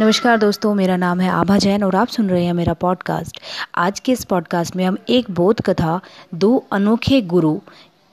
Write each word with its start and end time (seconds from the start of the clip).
नमस्कार 0.00 0.38
दोस्तों, 0.38 0.74
मेरा 0.74 0.96
नाम 0.96 1.20
है 1.20 1.30
आभा 1.30 1.58
जैन 1.58 1.84
और 1.84 1.94
आप 1.94 2.08
सुन 2.08 2.30
रहे 2.30 2.44
हैं 2.44 2.52
मेरा 2.52 2.72
पॉडकास्ट 2.72 3.40
आज 3.74 4.00
के 4.00 4.12
इस 4.12 4.24
पॉडकास्ट 4.24 4.76
में 4.76 4.84
हम 4.84 4.96
एक 5.08 5.30
बोध 5.30 5.60
कथा, 5.60 6.00
दो 6.34 6.66
अनोखे 6.72 7.20
गुरु 7.22 7.60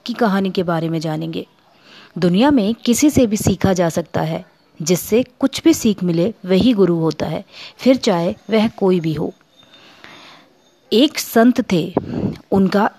की 0.05 0.13
कहानी 0.13 0.49
के 0.49 0.63
बारे 0.63 0.89
में 0.89 0.99
जानेंगे। 0.99 1.47
दुनिया 2.17 2.51
में 2.51 2.75
किसी 2.75 3.09
से 3.09 3.27
भी 3.27 3.37
सीखा 3.37 3.73
जा 3.73 3.89
सकता 3.89 4.21
है, 4.21 4.45
जिससे 4.81 5.23
कुछ 5.39 5.63
भी 5.63 5.73
सीख 5.73 6.03
मिले, 6.03 6.33
वही 6.45 6.73
गुरु 6.73 6.95
होता 6.95 7.25
है, 7.25 7.45
फिर 7.77 7.95
चाहे 7.95 8.35
वह 8.49 8.67
कोई 8.67 8.99
भी 8.99 9.13
हो। 9.13 9.33
एक 10.93 11.19
संत 11.19 11.71
थे, 11.71 11.93
उनका 12.51 12.91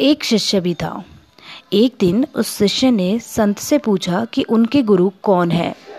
एक 0.00 0.24
शिष्य 0.24 0.60
भी 0.60 0.74
था। 0.74 1.04
एक 1.72 1.94
दिन 2.00 2.26
उस 2.34 2.58
शिष्य 2.58 2.90
ने 2.90 3.18
संत 3.18 3.58
से 3.58 3.78
पूछा 3.78 4.24
कि 4.24 4.42
उनके 4.42 4.82
गुरु 4.82 5.10
कौन 5.22 5.50
है? 5.50 5.93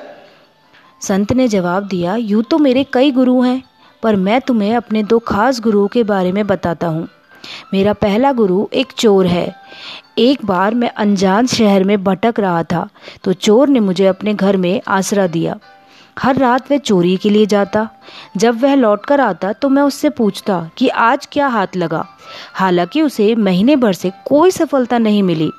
संत 1.02 1.32
ने 1.34 1.48
जवाब 1.48 1.84
दिया, 1.84 2.16
यूँ 2.16 2.43
तो 2.43 2.57
मेरे 2.57 2.84
कई 2.93 3.11
गुरु 3.11 3.41
हैं, 3.41 3.64
पर 4.04 4.15
मैं 4.15 4.39
तुम्हें 4.42 4.75
अपने 4.75 5.04
दो 5.04 5.20
खास 5.20 5.60
गुरुओं 5.60 5.87
के 5.87 6.04
बारे 6.04 6.32
में 6.32 6.46
बताता 6.47 6.87
हूँ। 6.87 7.07
मेरा 7.74 7.93
पहला 7.93 8.32
गुरु 8.32 8.65
एक 8.74 8.92
चोर 8.92 9.28
है। 9.28 9.56
एक 10.18 10.46
बार 10.46 10.73
मैं 10.73 10.89
अनजान 10.89 11.47
शहर 11.47 11.84
में 11.84 12.04
भटक 12.04 12.39
रहा 12.39 12.64
था 12.64 12.87
तो 13.23 13.34
चोर 13.34 13.70
ने 13.70 13.79
मुझे 13.79 14.06
अपने 14.07 14.34
घर 14.34 14.57
में 14.57 14.82
आसरा 14.87 15.28
दिया। 15.28 15.57
हर 16.20 16.37
रात 16.37 16.71
वह 16.71 16.78
चोरी 16.78 17.15
के 17.18 17.29
लिए 17.29 17.46
जाता। 17.46 17.87
जब 18.37 18.62
वह 18.62 18.75
लौटकर 18.75 19.21
आता 19.21 19.51
तो 19.54 19.70
मैं 19.70 19.84
उससे 19.84 20.09
पूछता 20.09 20.59
कि 20.78 20.87
आज 20.87 21.28
क्या 21.32 21.48
हाथ 21.48 21.75
लगा? 21.75 22.06
हालाँकि 22.54 23.01
उसे 23.01 23.34
महीने 23.36 23.75
भर 23.75 23.93
से 23.93 24.12
कोई 24.28 24.51
सफलता 24.51 24.98
नहीं 24.98 25.23
मिली। 25.23 25.51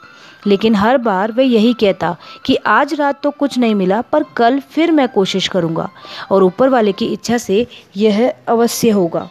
लेकिन 0.47 0.75
हर 0.75 0.99
बार 0.99 1.33
वह 1.33 1.45
यही 1.45 1.73
कहता 1.75 2.17
कि 2.45 2.57
आज 2.67 2.95
रात 2.95 3.23
तो 3.23 3.31
कुछ 3.31 3.59
नहीं 3.59 3.75
मिला, 3.75 4.01
पर 4.03 4.25
कल 4.37 4.61
फिर 4.71 4.93
मैं 4.93 5.09
कोशिश 5.09 5.49
करूँगा, 5.49 5.89
और 6.31 6.43
ऊपर 6.43 6.69
वाले 6.69 6.93
की 6.93 7.07
इच्छा 7.07 7.39
से 7.39 7.67
यह 7.97 8.29
अवश्य 8.49 8.91
होगा। 8.91 9.29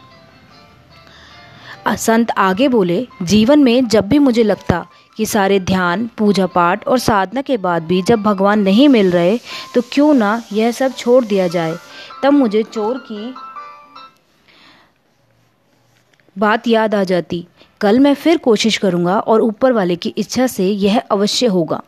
संत 1.88 2.30
आगे 2.38 2.68
बोले, 2.68 3.06
जीवन 3.22 3.62
में 3.64 3.88
जब 3.88 4.08
भी 4.08 4.18
मुझे 4.18 4.42
लगता 4.42 4.86
कि 5.16 5.26
सारे 5.26 5.58
ध्यान, 5.60 6.08
पूजा 6.18 6.46
पाठ 6.46 6.86
और 6.86 6.98
साधना 6.98 7.42
के 7.42 7.56
बाद 7.56 7.82
भी 7.82 8.00
जब 8.02 8.22
भगवान 8.22 8.60
नहीं 8.60 8.88
मिल 8.88 9.10
रहे 9.10 9.38
तो 9.74 9.82
क्यों 9.92 10.12
ना 10.14 10.40
यह 10.52 10.70
सब 10.72 10.94
छोड़ 10.94 11.24
दिया 11.24 11.46
जाए। 11.48 11.76
तब 12.22 12.32
मुझे 12.32 12.62
चोर 12.62 12.98
की 13.06 13.34
बात 16.36 16.66
याद 16.68 16.94
आ 16.94 17.02
जाती। 17.04 17.46
कल 17.80 17.98
मैं 17.98 18.14
फिर 18.14 18.36
कोशिश 18.38 18.76
करूँगा 18.78 19.18
और 19.18 19.40
ऊपर 19.40 19.72
वाले 19.72 19.96
की 19.96 20.12
इच्छा 20.18 20.46
से 20.46 20.68
यह 20.68 20.98
अवश्य 21.00 21.46
होगा। 21.46 21.82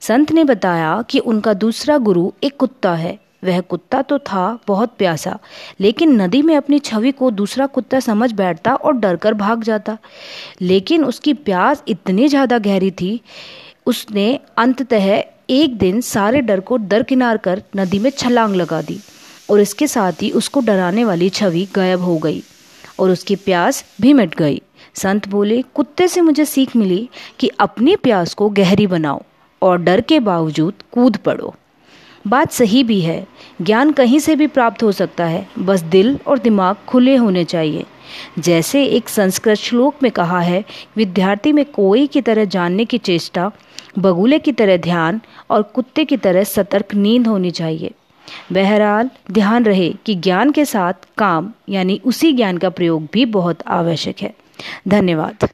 संत 0.00 0.32
ने 0.32 0.44
बताया 0.44 1.02
कि 1.10 1.18
उनका 1.20 1.54
दूसरा 1.54 1.96
गुरु 1.98 2.30
एक 2.44 2.56
कुत्ता 2.56 2.94
है। 2.94 3.18
वह 3.44 3.60
कुत्ता 3.60 4.00
तो 4.02 4.18
था, 4.18 4.58
बहुत 4.68 4.92
प्यासा, 4.98 5.38
लेकिन 5.80 6.20
नदी 6.20 6.40
में 6.42 6.54
अपनी 6.56 6.78
छवि 6.78 7.10
को 7.12 7.30
दूसरा 7.32 7.66
कुत्ता 7.66 8.00
समझ 8.00 8.30
बैठता 8.32 8.74
और 8.74 8.92
डर 8.92 9.16
कर 9.16 9.34
भाग 9.34 9.62
जाता। 9.62 9.96
लेकिन 10.62 11.04
उसकी 11.04 11.32
प्यास 11.34 11.82
इतनी 11.88 12.28
ज़्यादा 12.28 12.58
गहरी 12.58 12.90
थी, 12.90 13.20
उसने 13.86 14.38
अंततः 14.58 15.12
एक 15.50 15.76
दिन 15.78 16.00
सारे 16.02 16.40
डर 16.40 16.60
को 16.60 16.78
दरकिनार 16.78 17.36
कर 17.36 17.62
नदी 17.76 17.98
में 17.98 18.10
छलांग 18.10 18.54
लगा 18.54 18.80
दी 18.82 18.98
और 19.50 19.60
इसके 19.60 19.86
साथ 19.86 20.22
ही 20.22 20.30
उसको 20.32 20.60
डराने 20.60 21.04
वाली 21.04 21.28
छवि 21.30 21.68
गायब 21.74 22.00
हो 22.00 22.16
गई 22.18 22.42
और 23.00 23.10
उसकी 23.10 23.36
प्यास 23.36 23.84
भी 24.00 24.12
मिट 24.12 24.34
गई। 24.34 24.60
संत 24.94 25.28
बोले, 25.28 25.62
कुत्ते 25.62 26.08
से 26.08 26.20
मुझे 26.20 26.44
सीख 26.44 26.76
मिली 26.76 27.08
कि 27.38 27.50
अपनी 27.60 27.96
प्यास 27.96 28.34
को 28.34 28.48
गहरी 28.48 28.86
बनाओ 28.86 29.22
और 29.62 29.82
डर 29.82 30.00
के 30.00 30.20
बावजूद 30.20 30.74
कूद 30.92 31.16
पड़ो। 31.16 31.54
बात 32.26 32.52
सही 32.52 32.84
भी 32.84 33.00
है, 33.00 33.26
ज्ञान 33.62 33.92
कहीं 33.92 34.18
से 34.18 34.36
भी 34.36 34.46
प्राप्त 34.46 34.82
हो 34.82 34.92
सकता 34.92 35.24
है, 35.24 35.48
बस 35.58 35.80
दिल 35.80 36.18
और 36.26 36.38
दिमाग 36.38 36.76
खुले 36.86 37.16
होने 37.16 37.44
चाहिए। 37.44 37.84
जैसे 38.38 38.84
एक 38.84 39.08
संस्कृत 39.08 39.58
श्लोक 39.58 39.94
में 40.02 40.12
कहा 40.12 40.40
है, 40.40 40.64
विद्यार्थी 40.96 41.52
में 41.52 41.64
कोई 41.64 42.06
की 42.06 42.20
तरह 42.20 42.44
जानने 42.44 42.84
की 42.84 42.98
चेष्टा, 42.98 43.50
बगुले 43.98 44.38
की 44.38 44.52
तरह 44.52 44.76
ध्यान 44.76 45.20
और 45.50 45.62
कुत्ते 45.62 46.04
की 46.04 46.16
तरह 46.16 46.44
सतर्क 46.44 46.94
नींद 46.94 47.26
होनी 47.26 47.50
चाहिए। 47.50 47.90
बहरहाल, 48.52 49.10
ध्यान 49.32 49.64
रहे 49.64 49.94
कि 50.06 50.14
ज्ञान 50.14 50.50
के 50.50 50.64
साथ 50.64 50.92
काम, 51.18 51.52
यानी 51.68 52.00
उसी 52.04 52.32
ज्ञान 52.32 52.58
का 52.58 52.70
प्रयोग 52.70 53.08
भी 53.12 53.24
बहुत 53.24 53.58
आवश्यक 53.66 54.16
है। 54.22 54.34
धन्यवाद। 54.88 55.48